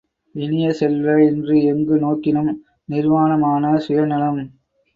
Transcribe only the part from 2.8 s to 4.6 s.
நிர்வானமான சுயநலம்!